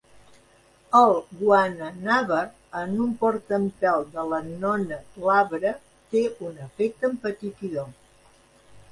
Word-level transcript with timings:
El 0.99 1.11
guananaber 1.41 2.39
en 2.79 2.95
un 3.05 3.11
portaempelt 3.19 4.09
de 4.15 4.23
l'annona 4.31 4.97
glabra 5.19 5.73
té 6.15 6.23
un 6.47 6.57
efecte 6.69 7.09
empetitidor. 7.11 7.93